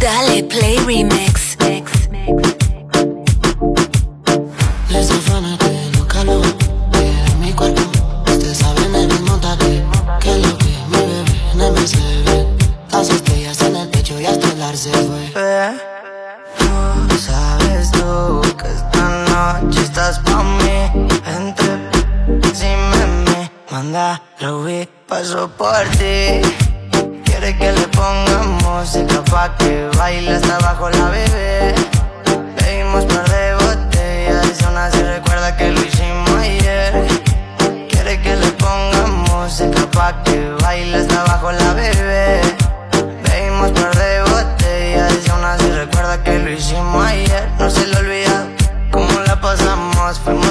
Dale 0.00 0.44
Play 0.44 0.78
Remix. 0.86 1.56
Les 4.90 5.10
afánate, 5.10 5.90
no 5.96 6.06
calor, 6.06 6.46
que 6.92 7.34
mi 7.40 7.52
cuerpo. 7.52 7.82
Usted 8.26 8.54
sabe 8.54 8.84
en 8.84 8.94
el 8.94 9.08
mismo 9.08 9.36
taque, 9.38 9.82
que 10.20 10.38
lo 10.38 10.56
que 10.58 10.72
mi 10.90 10.98
bebé 10.98 11.24
no 11.54 11.72
me 11.72 11.86
se. 11.86 11.98
Las 12.92 13.10
estrellas 13.10 13.60
en 13.62 13.76
el 13.76 13.88
pecho 13.88 14.20
y 14.20 14.26
hasta 14.26 14.48
el 14.52 14.62
ar 14.62 14.76
se 14.76 14.90
fue. 14.90 15.32
No 17.08 17.18
sabes 17.18 17.90
tú 17.90 18.40
que 18.56 18.68
esta 18.68 19.60
noche 19.60 19.80
estás 19.82 20.20
pa' 20.20 20.42
mí. 20.42 21.08
Entre 21.26 22.54
si 22.54 22.66
me, 22.66 23.06
me 23.24 23.50
manda 23.70 24.22
Ruby, 24.40 24.88
paso 25.08 25.48
por 25.48 25.84
ti. 25.98 26.40
Quiere 27.48 27.60
que 27.60 27.80
le 27.80 27.88
ponga 27.88 28.42
música 28.62 29.24
pa' 29.24 29.56
que 29.56 29.88
baile 29.96 30.32
hasta 30.32 30.56
abajo 30.56 30.90
la 30.90 31.08
bebé. 31.08 31.74
Pedimos 32.54 33.06
par 33.06 33.26
de 33.26 33.54
botellas 33.54 34.62
aún 34.64 34.76
así 34.76 35.02
recuerda 35.02 35.56
que 35.56 35.72
lo 35.72 35.80
hicimos 35.80 36.30
ayer. 36.32 37.06
Quiere 37.88 38.20
que 38.20 38.36
le 38.36 38.48
ponga 38.48 39.06
música 39.06 39.80
pa' 39.92 40.22
que 40.24 40.50
baile 40.60 40.98
hasta 40.98 41.22
abajo 41.22 41.50
la 41.52 41.72
bebé. 41.72 42.42
Bebimos 43.22 43.70
par 43.70 43.96
de 43.96 44.20
botellas 44.24 45.28
aún 45.30 45.44
así 45.46 45.70
recuerda 45.70 46.22
que 46.22 46.38
lo 46.38 46.50
hicimos 46.52 47.02
ayer. 47.02 47.48
No 47.58 47.70
se 47.70 47.86
le 47.86 47.96
olvida 47.96 48.46
cómo 48.90 49.20
la 49.26 49.40
pasamos. 49.40 50.18
Fuimos 50.18 50.47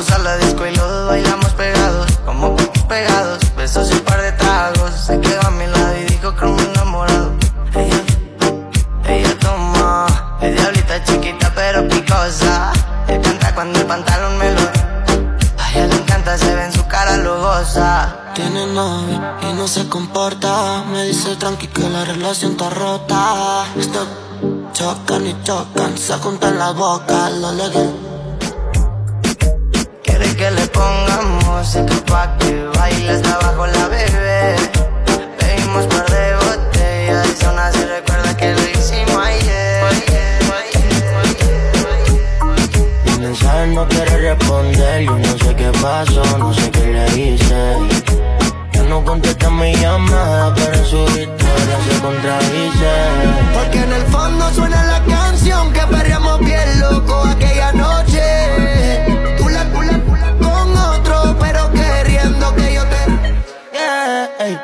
pantalón 13.88 14.38
me 14.38 14.52
lo. 14.52 14.62
A 15.60 15.71
ella 15.71 15.88
le 15.88 15.96
encanta, 15.96 16.38
se 16.38 16.54
ve 16.55 16.66
en 16.66 16.74
su 16.74 16.85
cara, 16.88 17.18
lo 17.18 17.40
goza. 17.41 18.16
Tiene 18.34 18.68
novio 18.68 19.20
y 19.41 19.54
no 19.54 19.68
se 19.68 19.88
comporta. 19.88 20.84
Me 20.91 21.05
dice 21.05 21.35
tranqui 21.38 21.68
que 21.68 21.90
la 21.90 22.05
relación 22.05 22.52
está 22.52 22.70
rota. 22.70 23.65
Esto 23.77 24.05
chocan 24.74 25.26
y 25.26 25.35
chocan, 25.43 25.98
se 25.98 26.13
juntan 26.15 26.58
la 26.58 26.71
boca, 26.71 27.30
lo 27.30 27.52
legal. 27.54 27.93
Quiere 30.04 30.35
que 30.35 30.52
le 30.52 30.68
ponga 30.68 31.21
música 31.46 31.96
pa' 32.05 32.38
que 32.38 32.70
baile 32.77 33.12
hasta 33.12 33.34
abajo 33.35 33.68
la 33.68 33.88
bebé. 33.88 34.55
Pedimos 35.40 35.85
par 35.88 36.05
de 36.10 36.35
botellas 36.35 37.27
y 37.41 37.46
aún 37.46 37.60
así 37.60 37.84
recuerda 37.85 38.27
no 43.78 43.88
quiere 43.90 44.18
responder, 44.18 45.04
yo 45.04 45.20
no 45.20 45.38
sé 45.38 45.56
qué 45.56 45.72
pasó, 45.84 46.24
no 46.40 46.52
sé 46.52 46.72
qué 46.72 46.86
le 46.96 47.06
hice. 47.16 47.78
Ya 48.74 48.82
no 48.90 49.04
contesta 49.06 49.52
mi 49.52 49.72
llamada, 49.76 50.52
pero 50.56 50.74
en 50.74 50.86
su 50.86 51.04
historia 51.06 51.78
se 51.88 52.02
contradice. 52.02 52.94
Porque 53.54 53.78
en 53.84 53.94
el 53.94 54.05
fondo 54.08 54.50
suena 54.55 54.84
la 54.84 55.00
canción 55.16 55.72
que 55.74 55.82
perreamos 55.82 56.40
bien 56.40 56.80
loco 56.80 57.24
aquella 57.24 57.72
noche. 57.74 58.24
Tú 59.38 59.48
la, 59.48 59.64
tú 59.72 59.82
la, 59.84 60.00
tú 60.00 60.16
la 60.16 60.32
con 60.44 60.76
otro, 60.76 61.38
pero 61.40 61.72
queriendo 61.72 62.55
que 62.55 62.74
yo 62.74 62.84
te. 62.92 63.00
Yeah, 63.74 64.30
ey. 64.40 64.59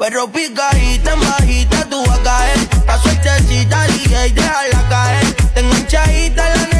Pero 0.00 0.26
picadita 0.32 1.12
en 1.12 1.20
bajita 1.20 1.84
tú 1.88 2.04
vas 2.06 2.18
a 2.18 2.22
caer. 2.24 2.58
La 2.88 2.98
suertecita 2.98 3.86
DJ, 3.86 4.32
déjala 4.32 4.88
caer. 4.88 5.32
Tengo 5.54 5.72
hinchadita 5.76 6.48
la 6.56 6.71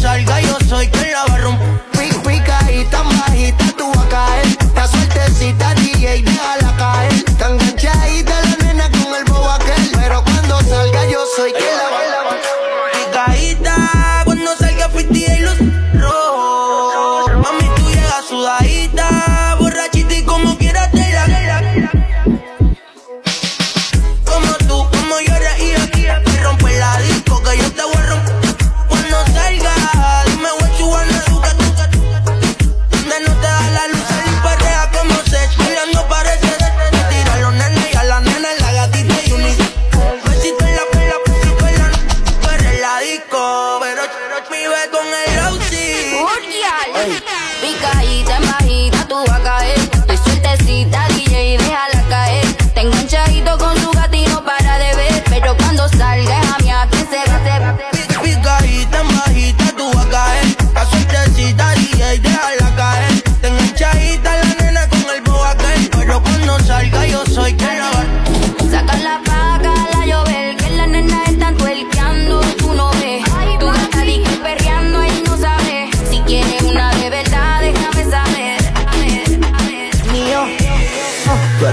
salga 0.00 0.40
yo 0.40 0.53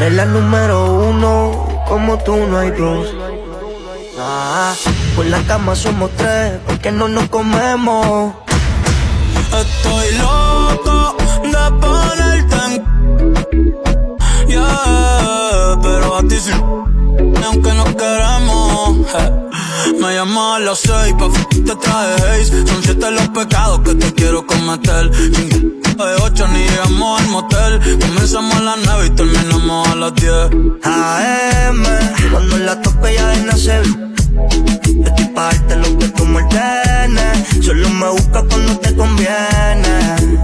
eres 0.02 0.16
la 0.16 0.26
número 0.26 0.94
uno, 0.94 1.68
como 1.88 2.18
tú 2.24 2.36
no 2.36 2.58
hay 2.58 2.72
dos. 2.72 3.08
Ah, 4.18 4.74
por 5.16 5.26
la 5.28 5.40
cama 5.44 5.76
somos 5.76 6.10
tres, 6.18 6.60
porque 6.66 6.92
no 6.92 7.08
nos 7.08 7.30
comemos. 7.30 8.34
Estoy 9.62 10.18
loco 10.18 11.16
de 11.44 11.64
ponerte 11.82 12.56
en 12.66 12.82
Yeah, 14.48 15.78
pero 15.82 16.18
a 16.18 16.22
ti 16.22 16.38
sí 16.40 16.52
Aunque 17.46 17.74
no 17.74 17.84
queremos. 17.84 18.98
Me 20.00 20.16
llamas 20.16 20.56
a 20.56 20.60
las 20.60 20.80
seis 20.80 21.14
pa' 21.20 21.30
te 21.50 21.76
traje 21.76 22.46
Son 22.46 22.82
siete 22.82 23.12
los 23.12 23.28
pecados 23.30 23.82
que 23.82 23.96
te 23.96 24.14
quiero 24.14 24.48
cometer 24.48 25.12
de 26.06 26.16
ocho 26.24 26.48
ni 26.48 26.60
llegamos 26.60 27.22
al 27.22 27.28
motel 27.30 28.00
Comenzamos 28.00 28.56
a 28.56 28.62
las 28.62 28.78
nueve 28.86 29.08
y 29.08 29.10
terminamos 29.12 29.88
a 29.88 29.96
las 29.96 30.14
diez 30.16 30.50
AM, 30.84 31.84
cuando 32.32 32.58
la 32.58 32.82
tope 32.82 33.14
ya 33.14 33.28
de 33.28 33.44
nacer. 33.44 33.84
Estoy 35.06 35.26
pa' 35.36 35.52
lo 35.76 35.98
que 35.98 36.08
tú 36.10 36.26
me 36.26 36.44
ordenes. 36.44 37.66
Solo 37.66 37.90
me 37.90 38.10
busca 38.10 38.44
cuando 38.50 38.80
te 38.80 38.96
conviene. 38.96 39.94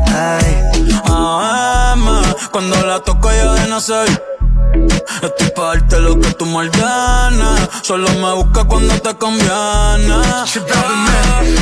Ay. 0.08 0.64
AM, 1.06 2.06
cuando 2.52 2.86
la 2.86 3.00
toco 3.00 3.30
yo 3.32 3.54
de 3.54 3.68
nacer. 3.68 4.38
Estoy 5.22 5.50
pa' 5.56 5.68
darte 5.76 6.00
lo 6.00 6.20
que 6.20 6.34
tú 6.34 6.46
me 6.46 6.58
ordenes. 6.58 7.70
Solo 7.82 8.08
me 8.10 8.34
busca 8.34 8.64
cuando 8.66 8.94
te 9.02 9.16
conviene. 9.16 10.16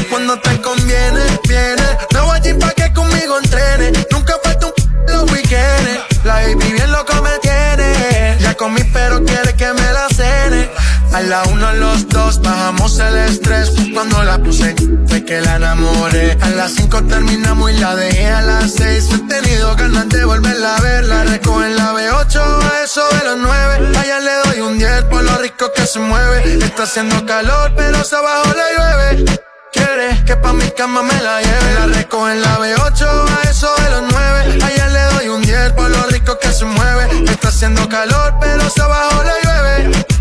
Cuando 0.09 0.39
te 0.39 0.61
conviene, 0.61 1.21
viene. 1.47 1.87
Me 2.13 2.19
voy 2.21 2.37
allí 2.37 2.53
pa' 2.53 2.71
que 2.71 2.93
conmigo 2.93 3.37
entrene. 3.37 3.91
Nunca 4.11 4.33
falta 4.43 4.67
un 4.67 4.73
p 4.73 5.13
los 5.13 5.31
weekends. 5.31 6.25
La 6.25 6.35
baby 6.35 6.73
bien 6.73 6.91
loco 6.91 7.13
me 7.21 7.37
tiene. 7.39 8.37
Ya 8.39 8.55
comí, 8.55 8.83
pero 8.93 9.23
quiere 9.23 9.53
que 9.55 9.71
me 9.73 9.93
la 9.93 10.07
cene. 10.09 10.69
A 11.13 11.21
la 11.21 11.43
uno, 11.43 11.71
los 11.73 12.07
dos, 12.09 12.41
bajamos 12.41 12.99
el 12.99 13.15
estrés. 13.17 13.71
Cuando 13.93 14.23
la 14.23 14.37
puse, 14.37 14.75
fue 15.07 15.23
que 15.23 15.39
la 15.41 15.55
enamoré. 15.55 16.37
A 16.41 16.49
las 16.49 16.73
cinco 16.73 17.03
terminamos 17.03 17.71
y 17.71 17.77
la 17.77 17.95
dejé 17.95 18.27
a 18.27 18.41
las 18.41 18.73
seis. 18.73 19.09
He 19.11 19.19
tenido 19.19 19.75
ganas 19.75 20.09
de 20.09 20.25
volverla 20.25 20.75
a 20.75 20.81
ver. 20.81 21.05
La 21.05 21.23
recojo 21.23 21.63
en 21.63 21.75
la 21.77 21.93
B8, 21.93 22.35
a 22.37 22.83
eso 22.83 23.01
de 23.17 23.25
las 23.25 23.37
nueve. 23.37 23.97
Allá 23.97 24.19
le 24.19 24.31
doy 24.45 24.61
un 24.61 24.77
10 24.77 25.03
por 25.05 25.23
lo 25.23 25.37
rico 25.37 25.71
que 25.73 25.85
se 25.85 25.99
mueve. 25.99 26.57
Está 26.63 26.83
haciendo 26.83 27.25
calor, 27.25 27.73
pero 27.75 28.03
se 28.03 28.15
abajo 28.15 28.51
le 28.53 28.75
llueve. 28.75 29.39
Quiere 29.71 30.23
que 30.25 30.35
pa' 30.35 30.53
mi 30.53 30.69
cama 30.71 31.01
me 31.03 31.21
la 31.21 31.41
lleve. 31.41 31.73
La 31.79 31.85
recojo 31.87 32.29
en 32.29 32.41
la 32.41 32.57
B8, 32.59 33.05
a 33.05 33.49
eso 33.49 33.73
de 33.83 33.89
los 33.89 34.03
9. 34.11 34.59
Ayer 34.63 34.91
le 34.91 35.03
doy 35.15 35.27
un 35.29 35.41
10 35.41 35.73
por 35.73 35.89
lo 35.89 36.03
rico 36.07 36.37
que 36.39 36.51
se 36.51 36.65
mueve. 36.65 37.23
Está 37.29 37.49
haciendo 37.49 37.87
calor, 37.87 38.35
pero 38.39 38.69
se 38.69 38.81
abajo 38.81 39.23
le 39.23 39.31
llueve 39.43 40.14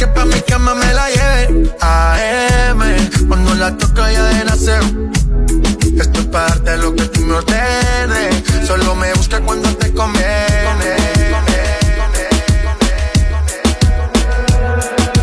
que 0.00 0.06
pa' 0.06 0.24
mi 0.24 0.40
cama 0.40 0.74
me 0.74 0.94
la 0.94 1.06
lleve. 1.10 1.70
AM, 1.82 2.80
cuando 3.28 3.54
la 3.54 3.76
toco 3.76 4.00
ya 4.08 4.22
de 4.32 4.44
nacer. 4.46 4.82
Esto 6.02 6.20
es 6.20 6.26
para 6.32 6.48
darte 6.48 6.78
lo 6.78 6.94
que 6.94 7.04
tú 7.12 7.20
me 7.20 7.34
ordenes. 7.34 8.32
Solo 8.66 8.94
me 8.94 9.12
busca 9.12 9.40
cuando 9.40 9.68
te 9.76 9.92
conviene. 9.92 10.92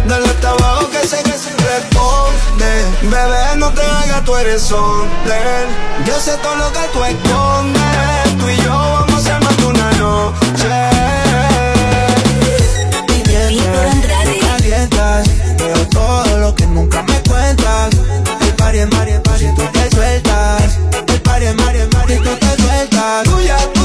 Dale 0.10 0.28
hasta 0.34 0.50
abajo 0.52 0.92
que 0.92 1.08
sé 1.08 1.24
que 1.24 1.36
se 1.44 1.52
responde. 1.72 2.70
Bebé, 3.14 3.46
no 3.56 3.72
te 3.72 3.82
hagas, 3.82 4.24
tú 4.26 4.36
eres 4.36 4.72
hombre. 4.72 5.40
Yo 6.06 6.20
sé 6.20 6.38
todo 6.44 6.56
lo 6.56 6.72
que 6.72 6.86
tú 6.94 7.04
escondes. 7.04 8.38
Tú 8.40 8.48
y 8.48 8.58
yo 8.64 8.74
vamos 8.74 9.26
a 9.26 9.38
armar 9.38 9.66
una 9.66 9.92
noche. 9.94 10.47
pare, 18.90 19.20
pare, 19.20 19.54
tú 19.56 19.64
te 19.72 19.96
sueltas. 19.96 20.80
El 21.08 21.22
tú 22.18 22.36
te 22.40 22.62
sueltas. 22.62 23.77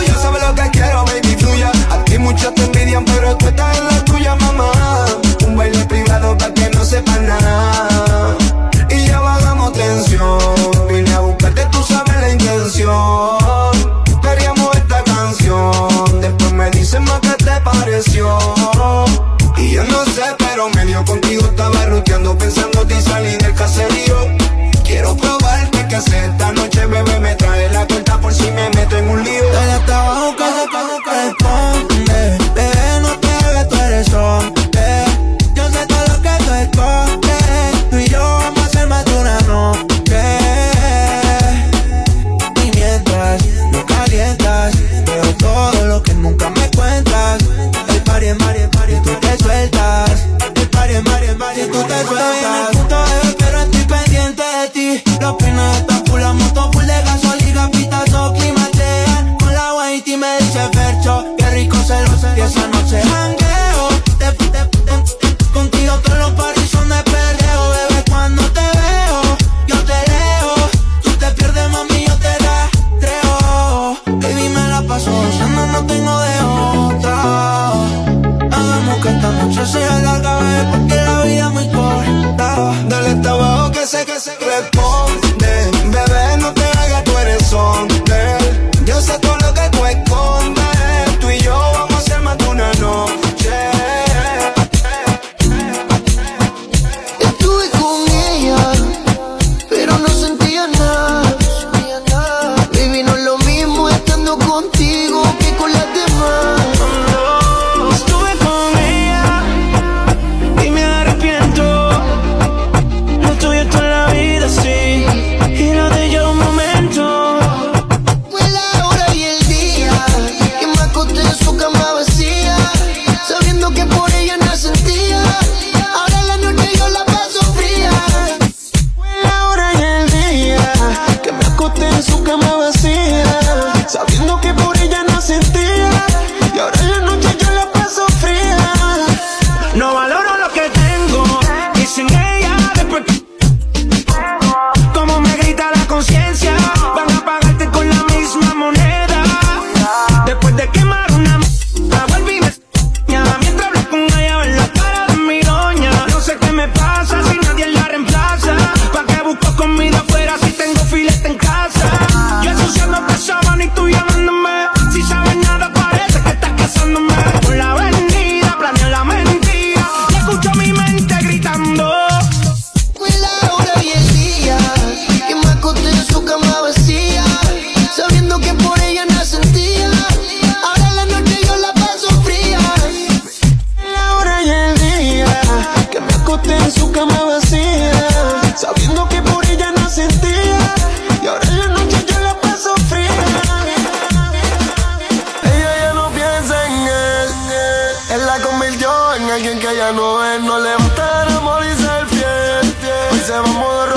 What. 203.63 203.92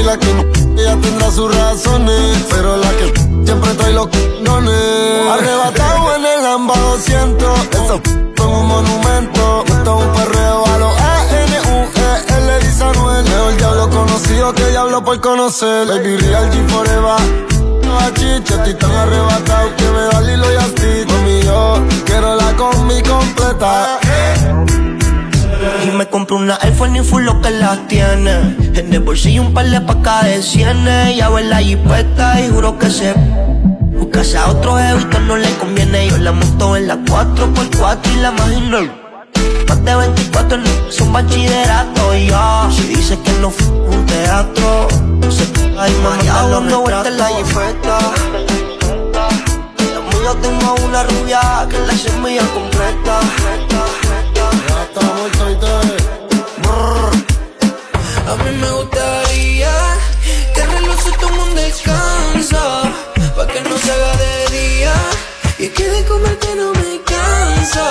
y 0.00 0.02
la 0.02 0.18
que 0.18 0.30
ella 0.78 0.96
tendrá 1.00 1.30
sus 1.30 1.54
razones. 1.54 2.46
Pero 2.50 2.76
la 2.76 2.90
que 2.90 3.12
siempre 3.44 3.74
trae 3.74 3.92
los. 3.92 4.08
Arrebatado 5.30 6.16
en 6.16 6.26
el 6.26 6.46
AMBA 6.46 6.76
200. 6.76 7.58
Eso 7.70 8.00
fue 8.36 8.46
un 8.46 8.66
monumento. 8.66 9.64
Esto 9.66 9.98
es 9.98 10.06
un 10.06 10.12
perreo 10.12 10.66
a 10.66 10.78
los 10.78 11.00
A-N-U-E-L 11.00 12.58
y 13.52 13.56
diablo 13.56 13.90
conocido 13.90 14.52
que 14.54 14.66
diablo 14.66 15.04
por 15.04 15.20
conocer. 15.20 15.86
Baby 15.86 16.16
Real 16.16 16.50
G 16.50 16.68
Forever 16.68 17.50
chicha, 18.14 18.56
estoy 18.56 18.74
tan 18.74 18.90
arrebatado 18.90 19.76
que 19.76 19.84
me 19.84 20.00
da 20.00 20.20
Lilo 20.20 20.52
y 20.52 20.56
así. 20.56 21.04
Mami, 21.08 21.42
yo 21.42 21.84
quiero 22.04 22.36
la 22.36 22.56
combi 22.56 23.02
completa. 23.02 23.98
Eh. 24.02 24.89
Y 25.84 25.90
me 25.90 26.06
compré 26.06 26.36
una 26.36 26.58
iPhone 26.62 26.96
y 26.96 27.00
full 27.00 27.22
lo 27.24 27.40
que 27.40 27.50
las 27.50 27.86
tiene. 27.88 28.56
En 28.74 28.92
el 28.92 29.00
bolsillo 29.00 29.42
un 29.42 29.52
par 29.52 29.66
de 29.66 29.80
pacas 29.80 30.24
de 30.24 30.42
cienes. 30.42 31.16
Ya 31.16 31.28
ve 31.28 31.44
la 31.44 31.58
jipeta 31.58 32.40
y 32.40 32.48
juro 32.48 32.78
que 32.78 32.90
se. 32.90 33.14
Buscase 33.98 34.38
a 34.38 34.48
otro 34.48 34.76
jevito 34.76 35.20
no 35.20 35.36
le 35.36 35.50
conviene. 35.58 36.08
Yo 36.08 36.18
la 36.18 36.32
monto 36.32 36.76
en 36.76 36.88
la 36.88 36.96
4x4 36.96 37.98
y 38.12 38.16
la 38.20 38.30
imagino. 38.30 38.78
Más 39.68 39.84
de 39.84 39.94
24 39.94 40.58
no 40.58 40.70
son 40.90 41.12
bachillerato 41.12 42.14
y 42.16 42.26
yo. 42.26 42.68
Si 42.70 42.82
dice 42.94 43.18
que 43.20 43.32
no 43.40 43.50
fue 43.50 43.68
un 43.68 44.06
teatro, 44.06 44.88
se 45.30 45.44
pega 45.44 45.88
y 45.88 45.92
mañana 46.02 46.46
lo 46.48 46.60
no 46.60 46.84
en 47.04 47.18
la 47.18 47.26
jipeta. 47.26 47.98
Yo 50.22 50.36
tengo 50.36 50.74
una 50.84 51.02
rubia 51.02 51.66
que 51.68 51.78
la 51.78 51.92
semilla 51.94 52.42
completa. 52.54 53.69
A 58.30 58.36
mí 58.36 58.50
me 58.60 58.70
gustaría 58.72 59.72
que 60.54 60.60
el 60.62 60.70
reloj 60.70 61.00
se 61.02 61.12
tome 61.12 61.42
un 61.42 61.54
descanso, 61.54 62.82
pa' 63.36 63.46
que 63.46 63.60
no 63.60 63.78
se 63.78 63.92
haga 63.92 64.16
de 64.16 64.34
día 64.58 64.94
y 65.58 65.68
que 65.68 65.88
de 65.88 66.04
comer 66.04 66.38
que 66.38 66.54
no 66.56 66.72
me 66.72 67.00
canso. 67.02 67.86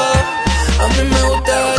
A 0.82 0.88
mí 0.88 1.04
me 1.10 1.22
gustaría. 1.30 1.79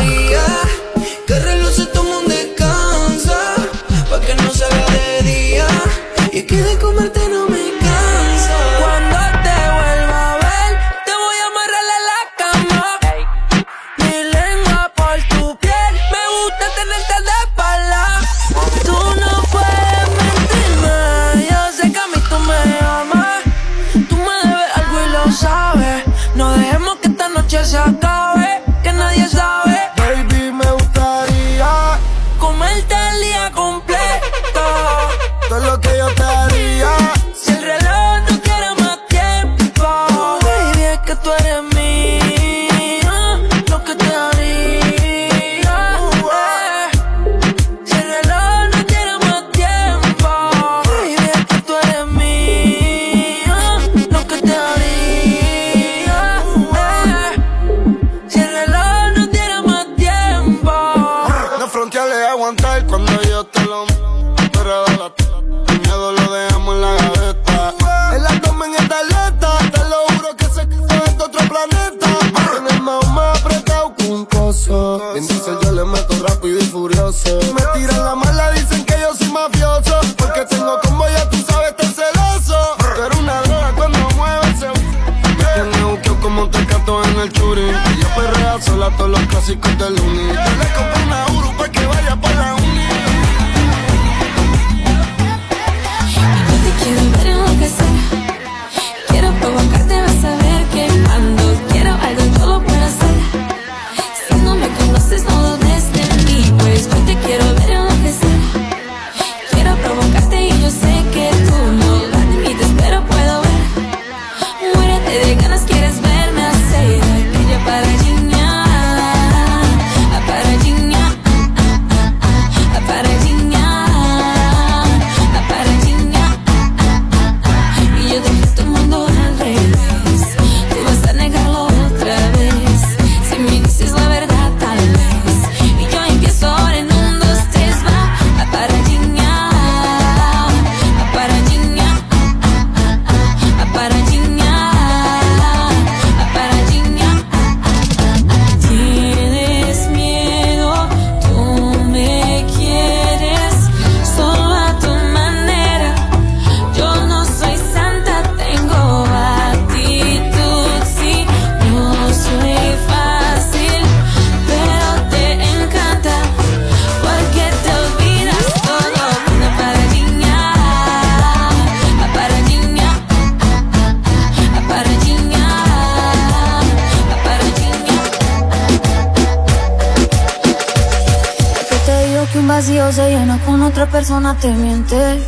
te 184.40 184.48
miente. 184.48 185.22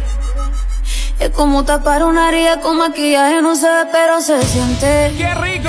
Es 1.21 1.31
como 1.31 1.65
tapar 1.65 2.03
una 2.03 2.31
herida 2.31 2.61
con 2.61 2.79
maquillaje, 2.79 3.43
no 3.43 3.55
se 3.55 3.69
ve, 3.69 3.87
pero 3.93 4.21
se 4.21 4.43
siente. 4.43 5.13
¡Qué 5.17 5.35
rico! 5.35 5.69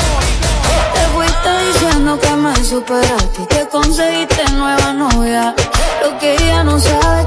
Te 0.93 1.01
fuiste 1.13 1.49
diciendo 1.67 2.19
que 2.19 2.29
me 2.31 2.55
superaste 2.63 3.41
y 3.41 3.45
que 3.47 3.67
conseguiste 3.67 4.43
nueva 4.53 4.93
novia. 4.93 5.53
Lo 6.01 6.17
que 6.19 6.35
ella 6.35 6.63
no 6.63 6.79
sabe 6.79 7.22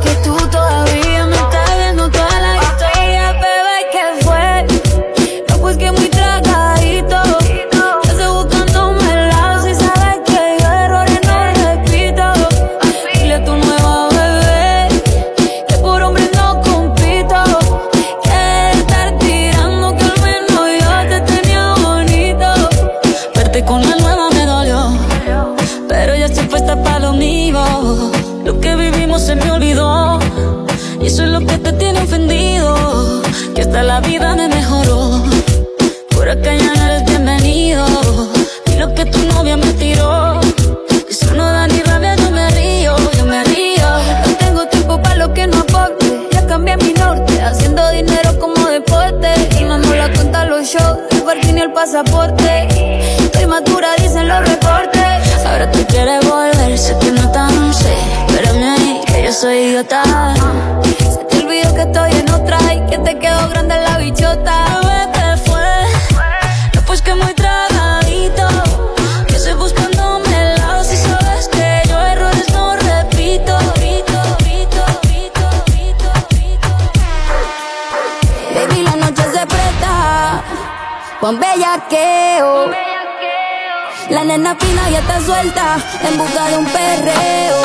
La 84.11 84.23
nena 84.23 84.55
fina 84.55 84.89
ya 84.89 85.01
está 85.01 85.21
suelta 85.21 85.79
en 86.09 86.17
busca 86.17 86.49
de 86.49 86.57
un 86.59 86.65
perreo. 86.67 87.61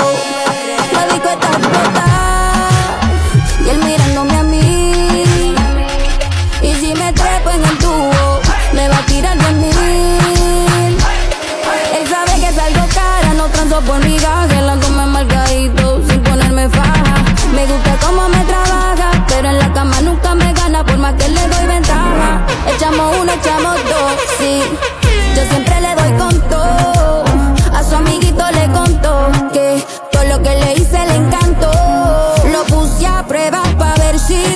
La 0.92 1.06
disco 1.06 1.30
está 1.30 1.48
explotada 1.48 2.70
y 3.64 3.70
él 3.70 3.78
mirándome 3.84 4.38
a 4.38 4.44
mí. 4.44 5.54
Y 6.64 6.74
si 6.76 6.94
me 6.96 7.14
trepo 7.14 7.50
en 7.52 7.64
el 7.64 7.78
tubo, 7.78 8.40
me 8.74 8.90
va 8.90 8.98
a 8.98 9.06
tirar 9.06 9.38
de 9.38 9.52
mil. 9.54 10.98
Él 11.98 12.08
sabe 12.10 12.42
que 12.42 12.52
salgo 12.54 12.88
cara, 12.94 13.34
no 13.36 13.48
transo 13.50 13.80
por 13.82 14.04
migaje, 14.04 14.62
la 14.62 14.76
come 14.78 15.06
margadito 15.06 16.02
sin 16.08 16.22
ponerme 16.24 16.68
faja. 16.70 17.16
Me 17.54 17.66
gusta 17.68 17.98
cómo 18.04 18.28
me 18.30 18.44
trabaja, 18.46 19.12
pero 19.28 19.48
en 19.48 19.60
la 19.60 19.72
cama 19.74 20.02
nunca 20.02 20.34
me 20.34 20.52
gana 20.54 20.84
por 20.84 20.98
más 20.98 21.14
que 21.14 21.30
le 21.30 21.48
doy 21.48 21.66
ventaja. 21.68 22.42
Echamos 22.76 23.16
uno, 23.22 23.32
echamos 23.32 23.76
dos, 23.76 24.14
sí. 24.40 24.64
Yo 25.36 25.44
siempre 25.50 25.71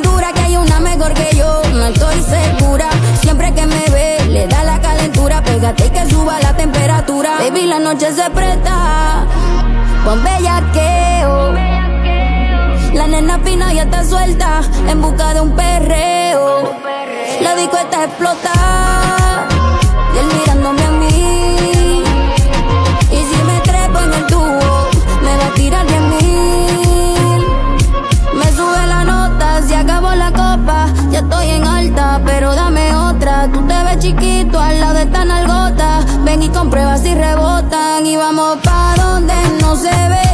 dura, 0.04 0.34
que 0.34 0.42
hay 0.42 0.58
una 0.58 0.80
mejor 0.80 1.14
que 1.14 1.36
yo. 1.36 1.62
No 1.74 1.86
estoy 1.86 2.22
segura. 2.22 2.90
Siempre 3.22 3.54
que 3.54 3.66
me 3.66 3.86
ve, 3.90 4.26
le 4.30 4.48
da 4.48 4.64
la 4.64 4.80
calentura. 4.80 5.42
Pégate 5.44 5.88
y 5.88 5.90
que 5.90 6.10
suba 6.10 6.40
la 6.40 6.56
temperatura. 6.56 7.38
Baby, 7.40 7.68
la 7.68 7.80
noche 7.80 8.12
se 8.12 8.30
presta. 8.30 9.26
Con 10.04 10.24
bellaqueo. 10.24 11.54
La 12.94 13.08
nena 13.08 13.40
fina 13.40 13.74
ya 13.74 13.84
está 13.84 14.04
suelta 14.06 14.62
en 14.88 15.02
busca 15.02 15.34
de 15.34 15.42
un 15.42 15.56
perreo. 15.56 16.72
La 17.42 17.56
disco 17.56 17.78
está 17.78 18.06
explotada 18.06 19.48
y 20.14 20.18
él 20.18 20.26
mirándome 20.40 20.85
al 34.60 34.80
lado 34.80 34.94
de 34.96 35.04
esta 35.04 35.26
nalgota. 35.26 36.00
Ven 36.24 36.44
y 36.44 36.50
comprueba 36.50 36.98
si 36.98 37.14
rebotan. 37.14 38.06
Y 38.06 38.16
vamos 38.16 38.58
pa' 38.64 38.96
donde 38.98 39.34
no 39.62 39.76
se 39.76 39.90
ve. 39.90 40.25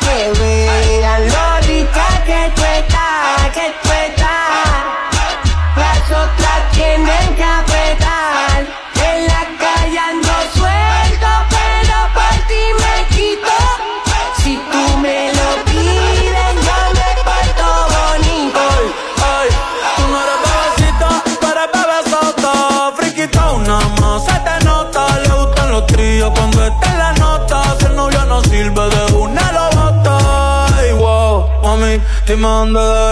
Give 0.00 0.36
it 0.40 1.05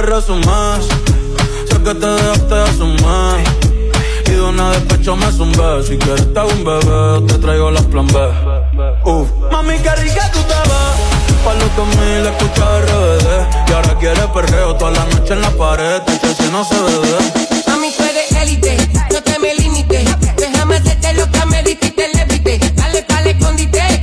resumir. 0.07 0.81
Sé 1.69 1.77
que 1.83 1.95
te 1.95 2.07
dejaste 2.07 2.55
de 2.55 2.63
asumir. 2.63 3.45
Y 4.27 4.31
de 4.31 4.41
una 4.41 4.73
me 5.17 5.33
zumbé. 5.33 5.83
Si 5.87 5.99
quieres 5.99 6.33
te 6.33 6.41
hago 6.41 6.51
un 6.51 6.65
bebé, 6.65 7.27
te 7.29 7.39
traigo 7.39 7.71
las 7.71 7.85
plan 7.85 8.07
B. 8.07 8.19
Uf. 9.05 9.29
Mami, 9.53 9.79
qué 9.79 9.95
rica 9.97 10.31
tú 10.33 10.41
te 10.41 10.55
ves. 10.55 11.45
Pa' 11.45 11.55
los 11.55 11.77
2000 11.77 12.27
escucha 12.27 12.81
RBD. 12.81 13.69
Y 13.69 13.73
ahora 13.73 13.99
quieres 13.99 14.27
perreo 14.33 14.75
toda 14.77 14.91
la 14.93 15.05
noche 15.07 15.35
en 15.35 15.43
la 15.43 15.51
pared. 15.51 16.03
Te 16.03 16.35
si 16.35 16.51
no 16.51 16.65
se 16.65 16.75
bebe. 16.75 17.19
Mami, 17.67 17.93
tú 17.97 18.03
eres 18.03 18.33
élite, 18.43 18.77
no 19.13 19.23
te 19.23 19.39
me 19.39 19.55
limites. 19.55 20.09
Déjame 20.37 20.77
hacerte 20.77 21.15
lo 21.15 21.31
que 21.31 21.47
me 21.47 21.63
dijiste, 21.63 22.09
levite. 22.15 22.59
Dale 22.75 23.03
pa'l 23.03 23.27
escondite, 23.27 24.03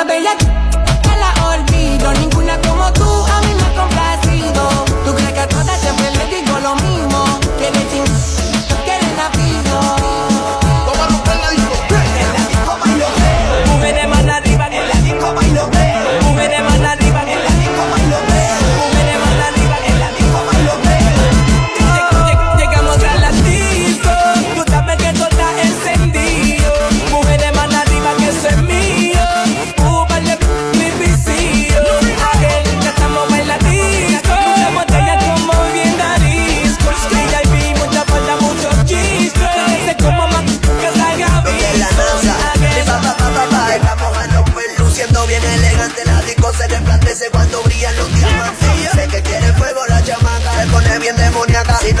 nuestra 0.00 0.04
bella. 0.04 0.49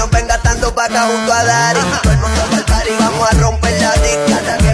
Si 0.00 0.06
no 0.06 0.08
venga 0.08 0.38
tanto 0.38 0.74
para 0.74 1.02
junto 1.02 1.32
a 1.32 1.44
Dari. 1.44 1.80
Todo 2.02 2.12
el 2.12 2.18
mundo 2.18 2.66
party, 2.66 2.90
vamos 2.98 3.28
a 3.28 3.34
romper 3.34 3.80
la 3.80 3.92
disca. 3.94 4.69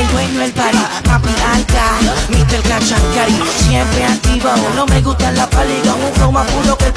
El 0.00 0.08
dueño 0.12 0.40
del 0.40 0.52
party, 0.52 0.78
papi 1.04 1.28
alta, 1.52 1.84
Mr. 2.30 2.62
Cachancari, 2.62 3.38
siempre 3.58 4.04
activo, 4.04 4.48
no 4.74 4.86
me 4.86 5.00
gusta 5.02 5.30
la 5.32 5.48
paliga, 5.48 5.94
un 5.94 6.12
flow 6.14 6.32
más 6.32 6.50
puro 6.50 6.76
que 6.78 6.86
el 6.86 6.92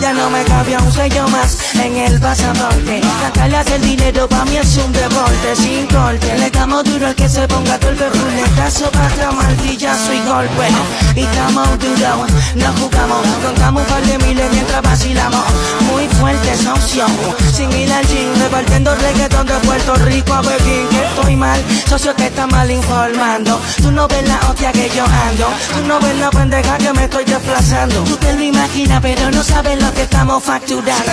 Ya 0.00 0.14
no 0.14 0.30
me 0.30 0.42
cabía 0.44 0.78
un 0.78 0.90
sello 0.90 1.28
más 1.28 1.74
en 1.74 1.94
el 1.96 2.18
pasaporte, 2.18 3.02
cantarle 3.20 3.56
hace 3.58 3.74
el 3.74 3.82
dinero 3.82 4.26
pa' 4.26 4.46
mí 4.46 4.56
es 4.56 4.76
un 4.78 4.90
deporte, 4.92 5.56
sin 5.56 5.86
corte, 5.88 6.38
le 6.38 6.50
damos 6.50 6.84
duro 6.84 7.06
al 7.06 7.14
que 7.14 7.28
se 7.28 7.46
ponga 7.46 7.78
todo 7.78 7.90
el 7.90 7.98
ruletazo 7.98 8.90
para 8.90 9.30
martillazo 9.30 10.12
y 10.14 10.20
golpe, 10.20 10.68
y 11.16 11.20
estamos 11.20 11.68
duro, 11.78 12.26
no 12.54 12.72
jugamos, 12.80 13.26
contamos 13.44 13.82
un 13.82 13.88
par 13.88 14.02
de 14.06 14.18
miles 14.26 14.52
mientras 14.52 14.80
vacilamos, 14.80 15.44
muy 15.92 16.08
fuerte 16.08 16.50
esa 16.50 16.72
opción, 16.72 17.10
sin 17.52 17.70
ir 17.72 17.92
al 17.92 18.06
gym, 18.06 18.32
repartiendo 18.40 18.94
reggaetón 18.94 19.46
de 19.46 19.54
Puerto 19.54 19.94
Rico 19.96 20.32
a 20.32 20.40
Pekín, 20.40 20.88
que 20.88 21.04
estoy 21.04 21.36
mal, 21.36 21.62
socio 21.86 22.16
que 22.16 22.26
está 22.28 22.46
mal 22.46 22.70
informando, 22.70 23.60
tú 23.82 23.92
no 23.92 24.08
ves 24.08 24.26
la 24.26 24.40
hostia 24.48 24.72
que 24.72 24.88
yo 24.96 25.04
ando, 25.04 25.46
tú 25.74 25.86
no 25.86 26.00
ves 26.00 26.16
la 26.16 26.30
pendeja 26.30 26.78
que 26.78 26.92
me 26.94 27.04
estoy 27.04 27.24
desplazando, 27.26 28.02
tú 28.04 28.16
te 28.16 28.32
lo 28.32 28.42
imaginas 28.42 29.02
pero 29.02 29.30
no 29.30 29.42
sabes 29.42 29.57
lo 29.64 29.92
que 29.92 30.02
estamos 30.02 30.42
facturando. 30.44 31.12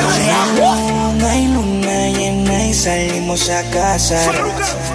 Luna 0.56 1.36
y 1.36 1.48
luna 1.48 2.10
llena 2.10 2.66
y 2.66 2.74
salimos 2.74 3.50
a 3.50 3.64
casa. 3.72 4.20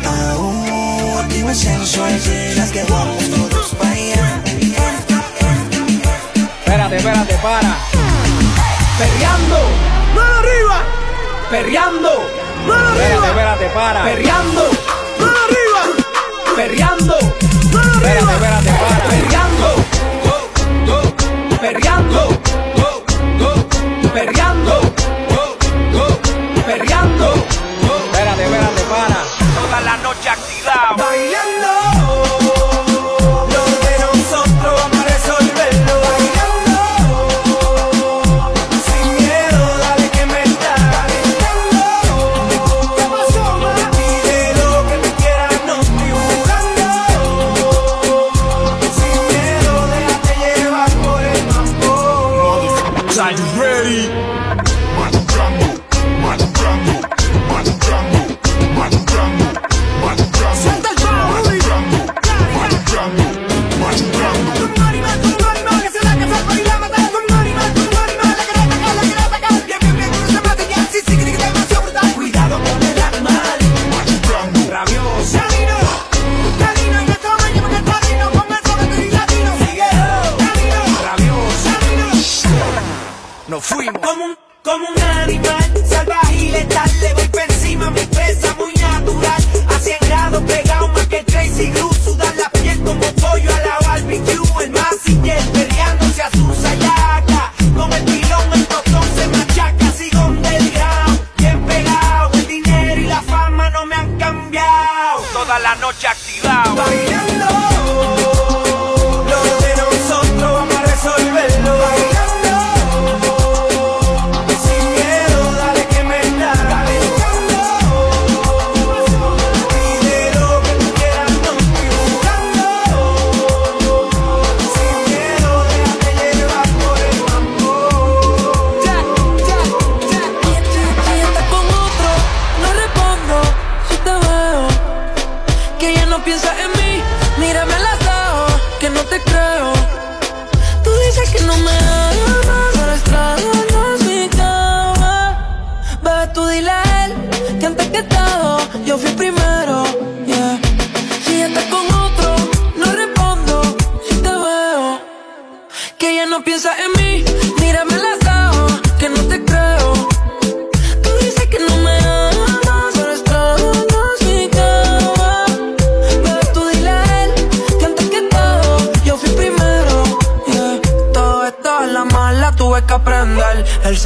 Aún 0.06 1.18
activa 1.18 1.52
sensual, 1.52 2.20
llegas 2.20 2.70
que 2.70 2.84
vamos 2.84 3.28
todos 3.30 3.74
para 3.74 3.90
allá. 3.90 4.42
Espérate, 6.64 6.96
espérate, 6.96 7.34
para. 7.42 7.76
Perreando. 8.98 9.58
¡Mano 10.14 10.34
arriba! 10.38 10.82
Perreando. 11.50 12.30
¡Mano 12.66 12.88
Espérate, 12.90 13.14
arriba! 13.14 13.28
espérate, 13.28 13.66
para. 13.74 14.04
Perreando. 14.04 14.70
¡Mano 15.18 15.38
arriba! 15.46 15.82
Perreando. 16.56 17.16
¡Mano 17.72 17.92
Espérate, 17.94 18.18
arriba! 18.18 18.32
espérate, 18.34 18.70
para. 18.70 19.29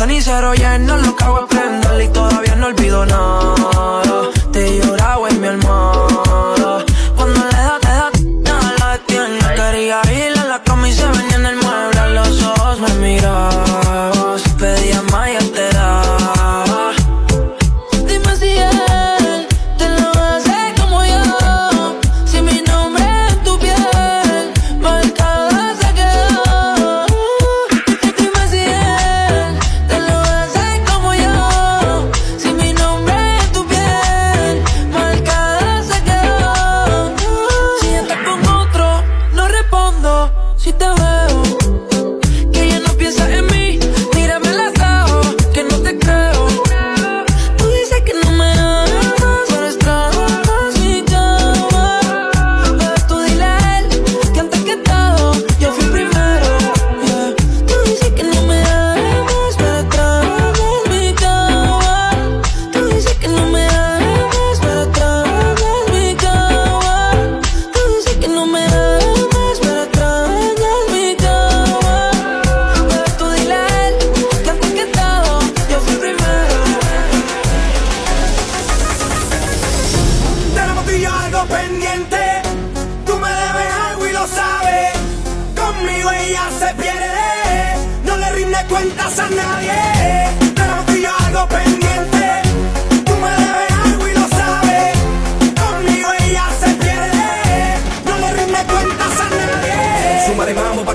cenicero 0.05 0.55
ya 0.55 0.79
no 0.79 0.99
lo 0.99 1.17
cago 1.17 1.39
a 1.39 1.47
prender 1.47 2.03
y 2.03 2.09
todavía 2.09 2.55
no 2.57 2.67
olvido 2.67 3.07
nada. 3.07 4.04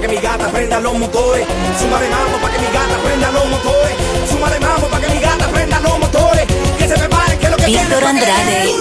mi 0.10 0.18
gata 0.18 0.48
prenda 0.50 0.80
los 0.80 0.98
motores. 0.98 1.46
Suma 1.80 2.00
de 2.00 2.10
mambo 2.10 2.38
para 2.42 2.54
que 2.54 2.60
mi 2.60 2.68
gata 2.68 2.98
prenda 3.04 3.32
los 3.32 3.46
motores. 3.48 3.96
Suma 4.30 4.50
de 4.50 4.60
mambo 4.60 4.88
para 4.88 5.06
que 5.06 5.14
mi 5.14 5.20
gata 5.20 5.48
prenda 5.48 5.80
los 5.80 6.00
motores. 6.00 6.46
Que 6.78 6.88
se 6.88 6.98
prepare 6.98 7.38
que 7.38 7.50
lo 7.50 7.58
que 7.58 7.66
Víctor 7.68 8.04
Andrade. 8.04 8.74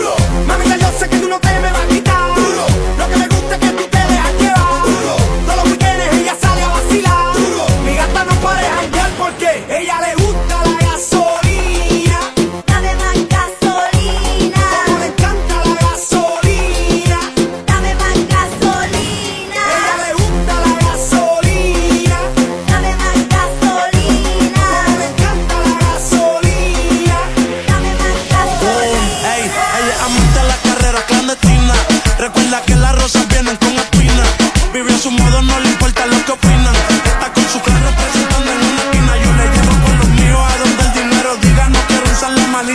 Mami, 0.46 0.64
yo 0.80 0.90
sé 0.98 1.08
que 1.08 1.18
tú 1.18 1.28
no 1.28 1.38
te 1.38 1.48
me 1.60 1.70
vas 1.70 1.82
a 1.82 1.88
quitar. 1.88 2.35
Duro. 2.35 2.66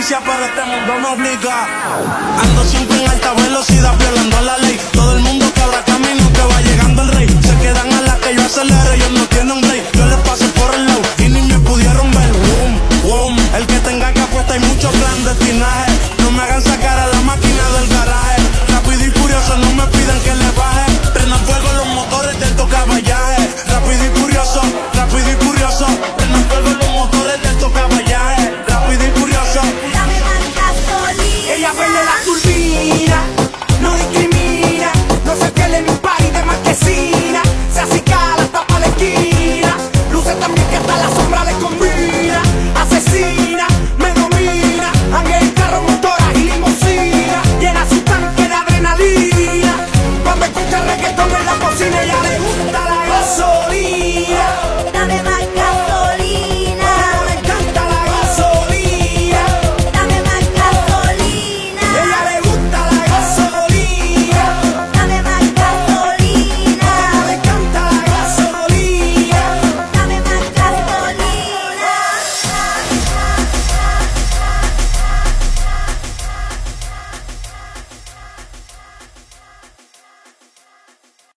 justicia, 0.04 0.20
pero 0.24 0.44
este 0.44 0.64
mundo 0.64 1.00
no 1.00 1.12
obliga. 1.12 1.66
Ando 2.42 2.64
siempre 2.64 3.02
en 3.02 3.10
alta 3.10 3.32
velocidad, 3.34 3.96
violando 3.98 4.40
la 4.42 4.58
ley. 4.58 4.63